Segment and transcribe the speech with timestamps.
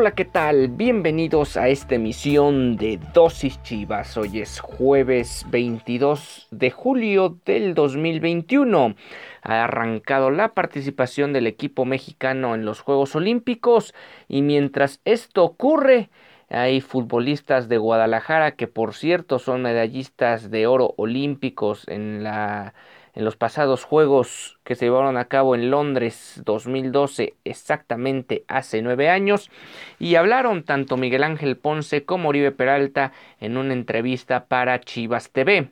[0.00, 0.68] Hola, ¿qué tal?
[0.68, 4.16] Bienvenidos a esta emisión de Dosis Chivas.
[4.16, 8.94] Hoy es jueves 22 de julio del 2021.
[9.42, 13.94] Ha arrancado la participación del equipo mexicano en los Juegos Olímpicos
[14.26, 16.08] y mientras esto ocurre,
[16.48, 22.72] hay futbolistas de Guadalajara que por cierto son medallistas de oro olímpicos en la
[23.14, 29.08] en los pasados Juegos que se llevaron a cabo en Londres 2012, exactamente hace nueve
[29.08, 29.50] años,
[29.98, 35.70] y hablaron tanto Miguel Ángel Ponce como Oribe Peralta en una entrevista para Chivas TV.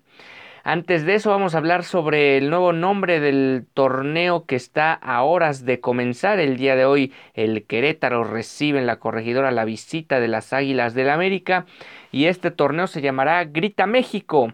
[0.64, 5.23] Antes de eso vamos a hablar sobre el nuevo nombre del torneo que está a
[5.23, 6.41] horas de comenzar.
[6.41, 10.92] El día de hoy el Querétaro recibe en la corregidora la visita de las Águilas
[10.92, 11.64] del América
[12.12, 14.52] y este torneo se llamará Grita México.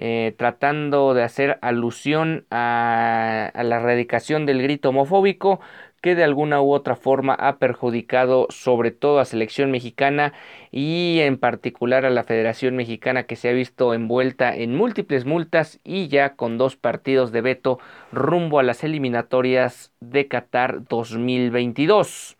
[0.00, 5.58] Eh, tratando de hacer alusión a, la erradicación del grito homofóbico
[6.00, 10.34] que de alguna u otra forma ha perjudicado sobre todo a selección mexicana
[10.70, 15.80] y en particular a la Federación Mexicana que se ha visto envuelta en múltiples multas
[15.82, 17.80] y ya con dos partidos de veto
[18.12, 22.37] rumbo a las eliminatorias de Qatar 2022.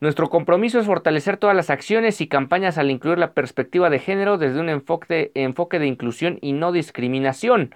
[0.00, 4.38] Nuestro compromiso es fortalecer todas las acciones y campañas al incluir la perspectiva de género
[4.38, 7.74] desde un enfoque de, inclusión y no discriminación.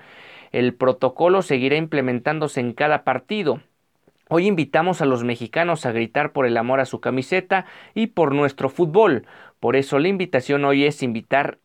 [0.53, 3.61] El protocolo seguirá implementándose en cada partido.
[4.29, 8.35] Hoy invitamos a los mexicanos a gritar por el amor a su camiseta y por
[8.35, 9.27] nuestro fútbol.
[9.59, 11.59] Por eso la invitación hoy es invitar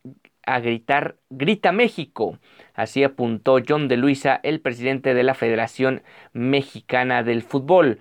[0.44, 2.38] a gritar Grita México.
[2.74, 6.02] Así apuntó John de Luisa, el presidente de la Federación
[6.32, 8.00] Mexicana del Fútbol.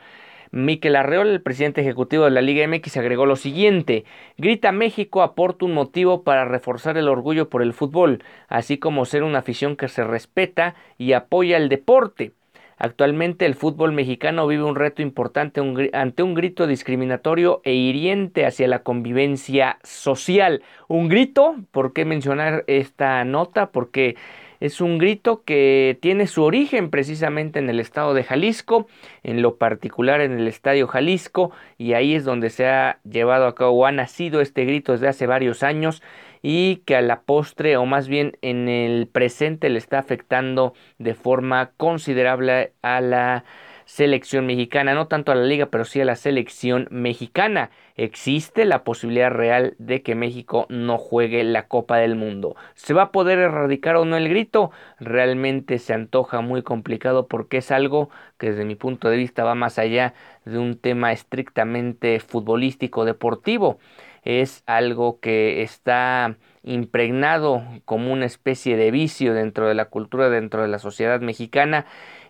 [0.52, 4.06] Miquel Arreola, el presidente ejecutivo de la Liga MX, agregó lo siguiente:
[4.38, 9.24] Grita México aporta un motivo para reforzar el orgullo por el fútbol, así como ser
[9.24, 12.34] una afición que se respeta y apoya el deporte.
[12.80, 15.62] Actualmente el fútbol mexicano vive un reto importante
[15.94, 20.62] ante un grito discriminatorio e hiriente hacia la convivencia social.
[20.88, 23.72] Un grito, ¿por qué mencionar esta nota?
[23.72, 24.16] Porque
[24.60, 28.88] es un grito que tiene su origen precisamente en el estado de Jalisco,
[29.24, 33.56] en lo particular en el estadio Jalisco, y ahí es donde se ha llevado a
[33.56, 36.02] cabo ha nacido este grito desde hace varios años
[36.42, 41.14] y que a la postre o más bien en el presente le está afectando de
[41.14, 43.44] forma considerable a la
[43.88, 47.72] selección mexicana, no tanto a la liga, pero sí a la selección mexicana.
[47.96, 52.58] Existe la posibilidad real de que México no juegue la Copa del Mundo.
[52.76, 54.72] ¿Se va a poder erradicar o no el grito?
[55.00, 59.56] Realmente se antoja muy complicado porque es algo que desde mi punto de vista va
[59.56, 63.80] más allá de un tema estrictamente futbolístico deportivo.
[64.24, 66.36] Es algo que está
[66.68, 71.86] impregnado como una especie de vicio dentro de la cultura, dentro de la sociedad mexicana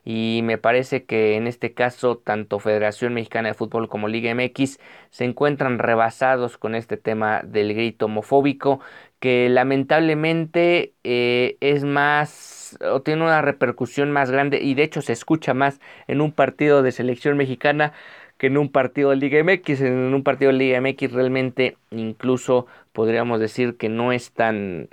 [0.06, 4.80] y me parece que en este caso tanto Federación Mexicana de Fútbol como Liga MX
[5.10, 8.80] se encuentran rebasados con este tema del grito homofóbico
[9.20, 15.14] que lamentablemente eh, es más o tiene una repercusión más grande y de hecho se
[15.14, 17.94] escucha más en un partido de selección mexicana
[18.38, 19.82] que en un partido de Liga MX.
[19.82, 24.90] En un partido de Liga MX realmente incluso podríamos decir que no es tan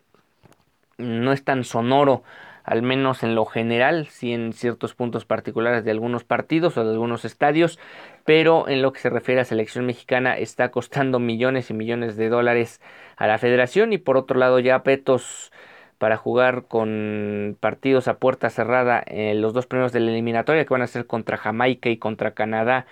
[0.98, 2.22] no es tan sonoro
[2.64, 6.92] al menos en lo general, sí en ciertos puntos particulares de algunos partidos o de
[6.92, 7.78] algunos estadios,
[8.24, 12.30] pero en lo que se refiere a selección mexicana está costando millones y millones de
[12.30, 12.80] dólares
[13.16, 15.52] a la federación y por otro lado ya petos
[15.98, 20.74] para jugar con partidos a puerta cerrada en los dos primeros de la eliminatoria que
[20.74, 22.86] van a ser contra Jamaica y contra Canadá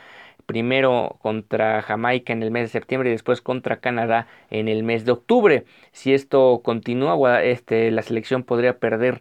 [0.47, 5.05] primero contra Jamaica en el mes de septiembre y después contra Canadá en el mes
[5.05, 5.65] de octubre.
[5.93, 9.21] Si esto continúa, este, la selección podría perder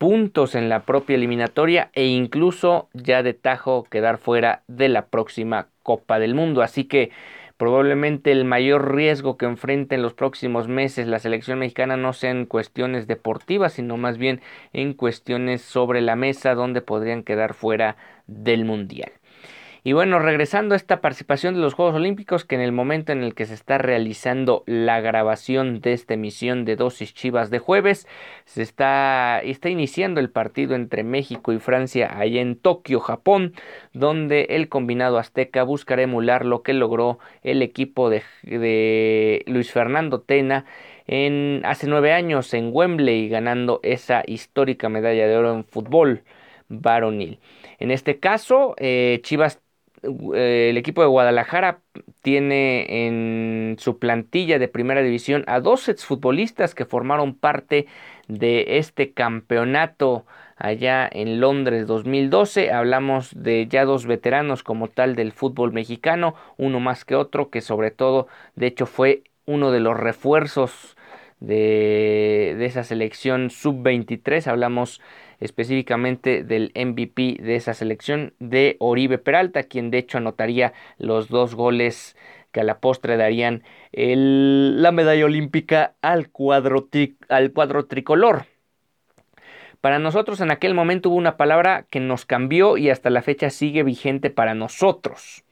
[0.00, 5.68] puntos en la propia eliminatoria e incluso ya de tajo quedar fuera de la próxima
[5.82, 6.62] Copa del Mundo.
[6.62, 7.10] Así que
[7.58, 12.30] probablemente el mayor riesgo que enfrente en los próximos meses la selección mexicana no sea
[12.30, 14.40] en cuestiones deportivas, sino más bien
[14.72, 19.12] en cuestiones sobre la mesa donde podrían quedar fuera del Mundial.
[19.82, 23.22] Y bueno, regresando a esta participación de los Juegos Olímpicos, que en el momento en
[23.22, 28.06] el que se está realizando la grabación de esta emisión de Dosis Chivas de jueves,
[28.44, 33.54] se está, está iniciando el partido entre México y Francia allá en Tokio, Japón,
[33.94, 40.20] donde el combinado azteca buscará emular lo que logró el equipo de, de Luis Fernando
[40.20, 40.66] Tena
[41.06, 46.22] en, hace nueve años en Wembley, ganando esa histórica medalla de oro en fútbol
[46.68, 47.40] varonil.
[47.78, 49.60] En este caso, eh, Chivas
[50.02, 51.80] el equipo de Guadalajara
[52.22, 57.86] tiene en su plantilla de primera división a dos exfutbolistas que formaron parte
[58.28, 60.24] de este campeonato
[60.56, 62.70] allá en Londres 2012.
[62.70, 67.60] Hablamos de ya dos veteranos como tal del fútbol mexicano, uno más que otro, que
[67.60, 70.96] sobre todo, de hecho, fue uno de los refuerzos
[71.40, 74.46] de, de esa selección sub-23.
[74.46, 75.00] Hablamos
[75.40, 81.54] específicamente del MVP de esa selección de Oribe Peralta, quien de hecho anotaría los dos
[81.54, 82.16] goles
[82.52, 86.88] que a la postre darían la medalla olímpica al cuadro,
[87.28, 88.46] al cuadro tricolor.
[89.80, 93.48] Para nosotros en aquel momento hubo una palabra que nos cambió y hasta la fecha
[93.48, 95.44] sigue vigente para nosotros.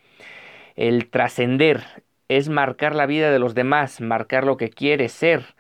[0.77, 1.83] El trascender
[2.29, 5.55] es marcar la vida de los demás, marcar lo que quiere ser.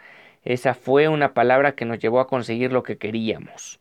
[0.49, 3.81] Esa fue una palabra que nos llevó a conseguir lo que queríamos.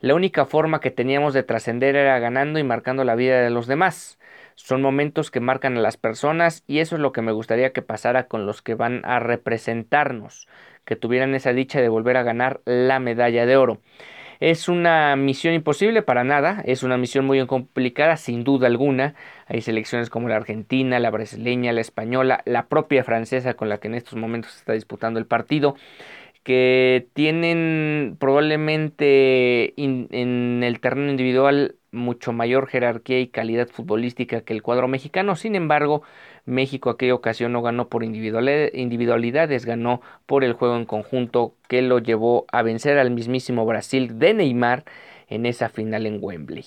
[0.00, 3.68] La única forma que teníamos de trascender era ganando y marcando la vida de los
[3.68, 4.18] demás.
[4.56, 7.82] Son momentos que marcan a las personas y eso es lo que me gustaría que
[7.82, 10.48] pasara con los que van a representarnos,
[10.84, 13.80] que tuvieran esa dicha de volver a ganar la medalla de oro.
[14.40, 19.14] Es una misión imposible para nada, es una misión muy complicada sin duda alguna.
[19.46, 23.88] Hay selecciones como la argentina, la brasileña, la española, la propia francesa con la que
[23.88, 25.74] en estos momentos se está disputando el partido
[26.44, 34.62] que tienen probablemente en el terreno individual mucho mayor jerarquía y calidad futbolística que el
[34.62, 35.36] cuadro mexicano.
[35.36, 36.02] Sin embargo,
[36.48, 41.98] México aquella ocasión no ganó por individualidades, ganó por el juego en conjunto que lo
[41.98, 44.84] llevó a vencer al mismísimo Brasil de Neymar
[45.28, 46.64] en esa final en Wembley.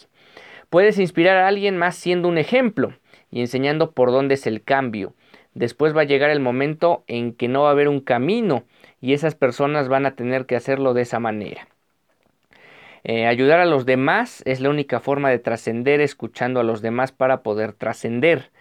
[0.69, 2.93] Puedes inspirar a alguien más siendo un ejemplo
[3.31, 5.13] y enseñando por dónde es el cambio.
[5.53, 8.63] Después va a llegar el momento en que no va a haber un camino
[9.01, 11.67] y esas personas van a tener que hacerlo de esa manera.
[13.03, 17.11] Eh, ayudar a los demás es la única forma de trascender escuchando a los demás
[17.11, 18.51] para poder trascender.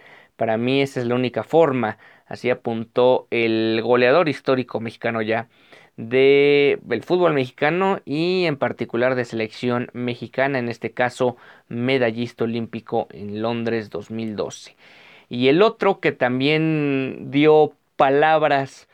[0.40, 5.48] Para mí esa es la única forma, así apuntó el goleador histórico mexicano ya
[5.98, 11.37] del fútbol mexicano y en particular de selección mexicana, en este caso
[11.69, 14.76] medallista olímpico en Londres 2012.
[15.28, 18.88] Y el otro que también dio palabras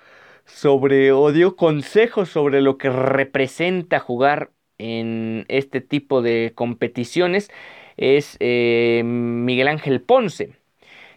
[0.46, 7.52] sobre o dio consejos sobre lo que representa jugar en este tipo de competiciones
[7.96, 10.65] es eh, Miguel Ángel Ponce.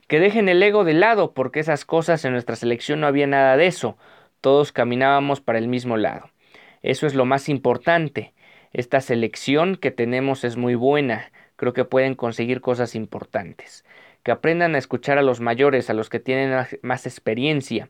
[0.10, 3.56] Que dejen el ego de lado porque esas cosas en nuestra selección no había nada
[3.56, 3.98] de eso.
[4.42, 6.30] Todos caminábamos para el mismo lado.
[6.82, 8.34] Eso es lo más importante.
[8.74, 11.32] Esta selección que tenemos es muy buena.
[11.56, 13.86] Creo que pueden conseguir cosas importantes.
[14.24, 17.90] Que aprendan a escuchar a los mayores, a los que tienen más experiencia,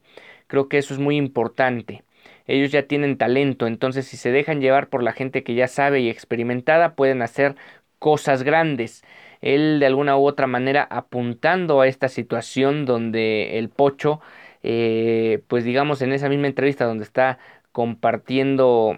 [0.50, 2.04] Creo que eso es muy importante.
[2.48, 6.02] Ellos ya tienen talento, entonces si se dejan llevar por la gente que ya sabe
[6.02, 7.56] y experimentada, pueden hacer
[8.00, 9.04] cosas grandes.
[9.42, 14.22] Él de alguna u otra manera apuntando a esta situación donde el pocho,
[14.64, 17.40] eh, pues digamos en esa misma entrevista donde está
[17.72, 18.98] compartiendo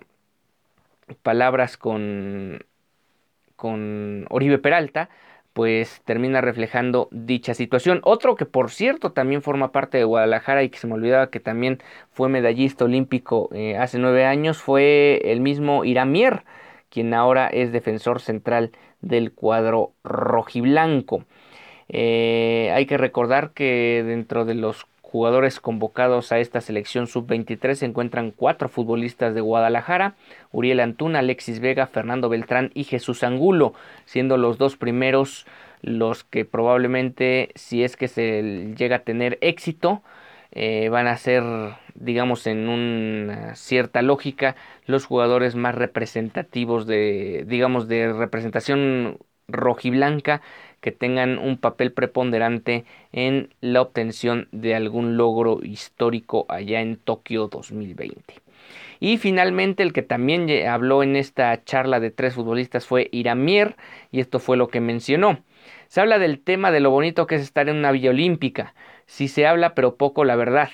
[1.24, 2.66] palabras con,
[3.56, 5.10] con Oribe Peralta,
[5.54, 8.02] pues termina reflejando dicha situación.
[8.04, 11.40] Otro que por cierto también forma parte de Guadalajara y que se me olvidaba que
[11.40, 11.80] también
[12.12, 16.44] fue medallista olímpico eh, hace nueve años fue el mismo Iramier,
[16.90, 18.72] quien ahora es defensor central
[19.02, 21.26] del cuadro rojiblanco.
[21.90, 27.86] Eh, hay que recordar que dentro de los jugadores convocados a esta selección sub-23 se
[27.86, 30.16] encuentran cuatro futbolistas de Guadalajara,
[30.54, 33.74] Uriel Antuna, Alexis Vega, Fernando Beltrán y Jesús Angulo,
[34.06, 35.46] siendo los dos primeros
[35.82, 40.02] los que probablemente si es que se llega a tener éxito
[40.52, 41.44] eh, van a ser
[41.96, 44.56] digamos en una cierta lógica
[44.86, 49.18] los jugadores más representativos de digamos de representación
[49.48, 50.42] rojiblanca
[50.82, 57.48] que tengan un papel preponderante en la obtención de algún logro histórico allá en Tokio
[57.48, 58.36] 2020.
[59.00, 63.76] Y finalmente el que también habló en esta charla de tres futbolistas fue Iramier
[64.12, 65.40] y esto fue lo que mencionó.
[65.88, 68.74] Se habla del tema de lo bonito que es estar en una villa olímpica.
[69.12, 70.70] Si se habla pero poco la verdad.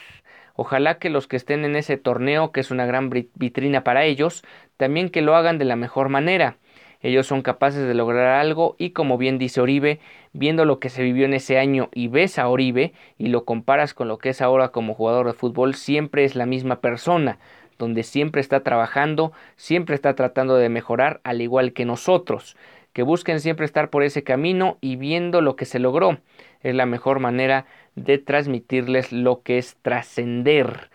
[0.54, 4.44] Ojalá que los que estén en ese torneo, que es una gran vitrina para ellos,
[4.78, 6.58] también que lo hagan de la mejor manera.
[7.02, 10.00] Ellos son capaces de lograr algo y como bien dice Oribe,
[10.34, 13.96] viendo lo que se vivió en ese año y ves a Oribe y lo comparas
[13.96, 17.40] con lo que es ahora como jugador de fútbol, siempre es la misma persona,
[17.80, 22.56] donde siempre está trabajando, siempre está tratando de mejorar, al igual que nosotros,
[22.94, 26.20] que busquen siempre estar por ese camino y viendo lo que se logró.
[26.62, 27.66] Es la mejor manera
[27.98, 30.90] de transmitirles lo que es trascender.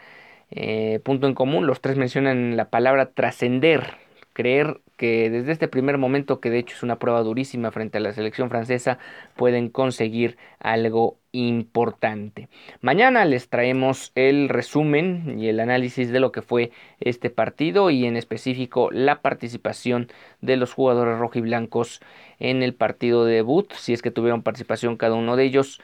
[0.50, 3.94] Eh, punto en común, los tres mencionan la palabra trascender,
[4.32, 8.00] creer que desde este primer momento, que de hecho es una prueba durísima frente a
[8.00, 8.98] la selección francesa,
[9.34, 12.48] pueden conseguir algo importante.
[12.82, 18.04] Mañana les traemos el resumen y el análisis de lo que fue este partido y
[18.04, 20.08] en específico la participación
[20.40, 22.00] de los jugadores rojiblancos
[22.38, 25.80] en el partido de debut, si es que tuvieron participación cada uno de ellos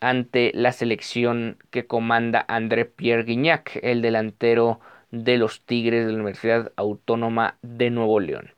[0.00, 6.18] ante la selección que comanda André Pierre Guignac, el delantero de los Tigres de la
[6.18, 8.52] Universidad Autónoma de Nuevo León.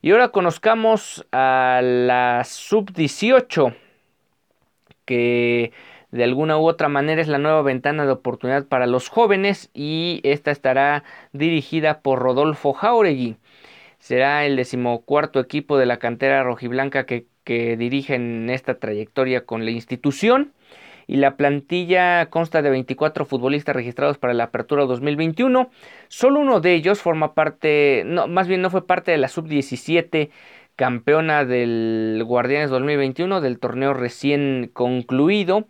[0.00, 3.74] Y ahora conozcamos a la sub-18,
[5.04, 5.72] que
[6.10, 10.20] de alguna u otra manera es la nueva ventana de oportunidad para los jóvenes y
[10.22, 13.36] esta estará dirigida por Rodolfo Jauregui.
[13.98, 19.64] Será el decimocuarto equipo de la cantera rojiblanca que, que dirige en esta trayectoria con
[19.64, 20.52] la institución
[21.08, 25.70] y la plantilla consta de 24 futbolistas registrados para la apertura 2021.
[26.06, 30.28] Solo uno de ellos forma parte, más bien no fue parte de la sub-17
[30.76, 35.66] campeona del Guardianes 2021 del torneo recién concluido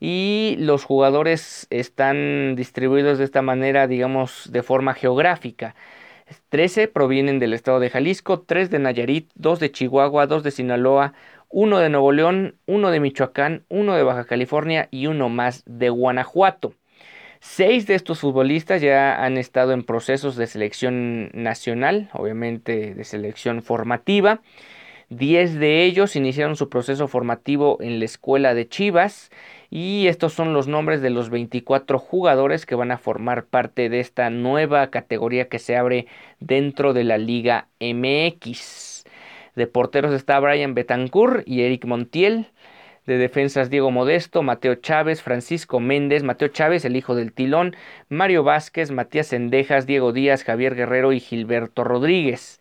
[0.00, 5.76] y los jugadores están distribuidos de esta manera, digamos, de forma geográfica.
[6.48, 11.12] 13 provienen del estado de Jalisco, 3 de Nayarit, 2 de Chihuahua, 2 de Sinaloa,
[11.50, 15.90] uno de Nuevo León, uno de Michoacán, uno de Baja California y uno más de
[15.90, 16.74] Guanajuato.
[17.40, 23.62] Seis de estos futbolistas ya han estado en procesos de selección nacional, obviamente de selección
[23.62, 24.42] formativa.
[25.08, 29.30] Diez de ellos iniciaron su proceso formativo en la escuela de Chivas
[29.68, 33.98] y estos son los nombres de los 24 jugadores que van a formar parte de
[33.98, 36.06] esta nueva categoría que se abre
[36.38, 38.89] dentro de la Liga MX.
[39.56, 42.50] De porteros está Brian Betancourt y Eric Montiel.
[43.06, 47.74] De defensas Diego Modesto, Mateo Chávez, Francisco Méndez, Mateo Chávez, el hijo del tilón,
[48.08, 52.60] Mario Vázquez, Matías Sendejas, Diego Díaz, Javier Guerrero y Gilberto Rodríguez.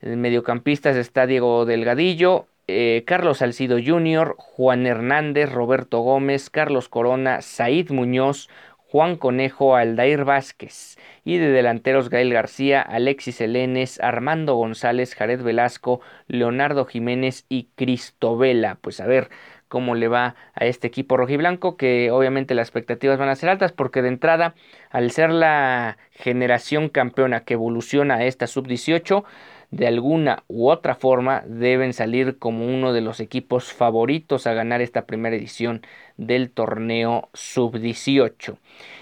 [0.00, 7.40] En mediocampistas está Diego Delgadillo, eh, Carlos Salcido Jr., Juan Hernández, Roberto Gómez, Carlos Corona,
[7.40, 8.48] Said Muñoz,
[8.96, 16.00] Juan Conejo, Aldair Vázquez y de delanteros Gael García, Alexis Elenes, Armando González, Jared Velasco,
[16.28, 18.78] Leonardo Jiménez y Cristovela.
[18.80, 19.28] Pues a ver
[19.68, 23.70] cómo le va a este equipo rojiblanco, que obviamente las expectativas van a ser altas
[23.70, 24.54] porque de entrada,
[24.88, 29.24] al ser la generación campeona que evoluciona a esta sub-18,
[29.70, 34.80] de alguna u otra forma deben salir como uno de los equipos favoritos a ganar
[34.80, 35.82] esta primera edición
[36.16, 38.56] del torneo sub-18.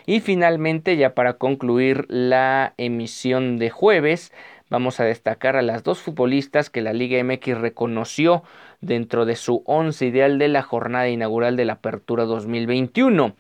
[0.07, 4.33] Y finalmente, ya para concluir la emisión de jueves,
[4.71, 8.43] vamos a destacar a las dos futbolistas que la Liga MX reconoció
[8.81, 13.35] dentro de su once ideal de la jornada inaugural de la Apertura 2021.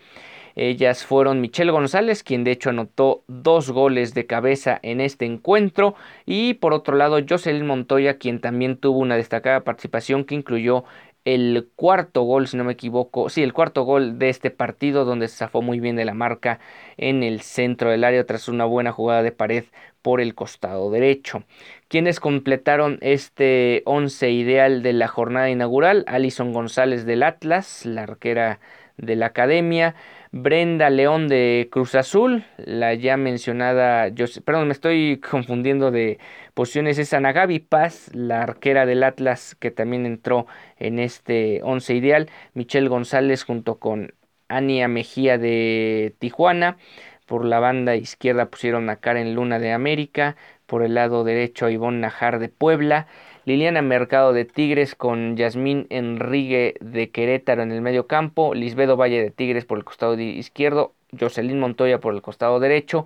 [0.56, 5.94] Ellas fueron Michelle González, quien de hecho anotó dos goles de cabeza en este encuentro,
[6.26, 10.84] y por otro lado Jocelyn Montoya, quien también tuvo una destacada participación que incluyó
[11.24, 15.28] el cuarto gol, si no me equivoco, sí, el cuarto gol de este partido donde
[15.28, 16.60] se zafó muy bien de la marca
[16.98, 19.64] en el centro del área tras una buena jugada de pared
[20.02, 21.44] por el costado derecho.
[21.88, 28.60] Quienes completaron este once ideal de la jornada inaugural, Alison González del Atlas, la arquera
[28.98, 29.94] de la academia,
[30.36, 34.10] Brenda León de Cruz Azul, la ya mencionada,
[34.44, 36.18] perdón, me estoy confundiendo de
[36.54, 41.94] posiciones, es Ana Gaby Paz, la arquera del Atlas que también entró en este once
[41.94, 44.12] ideal, Michelle González junto con
[44.48, 46.78] Ania Mejía de Tijuana,
[47.26, 50.34] por la banda izquierda pusieron a Karen Luna de América,
[50.66, 53.06] por el lado derecho a Ivonne Najar de Puebla,
[53.44, 59.22] Liliana Mercado de Tigres con Yasmín Enrique de Querétaro en el medio campo, Lisbedo Valle
[59.22, 63.04] de Tigres por el costado izquierdo, Jocelyn Montoya por el costado derecho,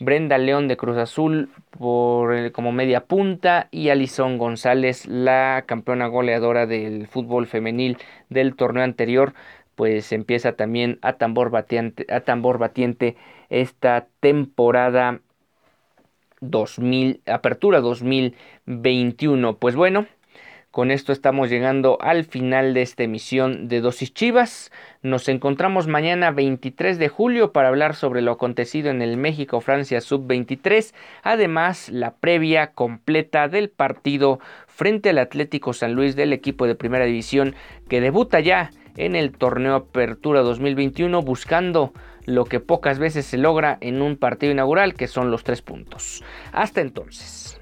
[0.00, 6.66] Brenda León de Cruz Azul por como media punta y Alison González, la campeona goleadora
[6.66, 7.96] del fútbol femenil
[8.28, 9.34] del torneo anterior,
[9.76, 13.16] pues empieza también a tambor batiente, a tambor batiente
[13.50, 15.20] esta temporada
[16.40, 19.56] 2000, Apertura 2021.
[19.56, 20.06] Pues bueno,
[20.76, 24.70] con esto estamos llegando al final de esta emisión de Dosis Chivas.
[25.00, 30.92] Nos encontramos mañana 23 de julio para hablar sobre lo acontecido en el México-Francia Sub-23.
[31.22, 37.06] Además, la previa completa del partido frente al Atlético San Luis del equipo de Primera
[37.06, 37.54] División
[37.88, 41.92] que debuta ya en el torneo Apertura 2021 buscando
[42.24, 46.24] lo que pocas veces se logra en un partido inaugural que son los tres puntos.
[46.52, 47.60] Hasta entonces.